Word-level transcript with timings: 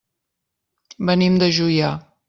Venim 1.11 1.39
de 1.45 1.51
Juià. 1.59 1.97